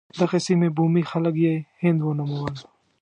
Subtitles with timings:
[0.19, 2.55] دغې سیمې بومي خلک یې هند ونومول.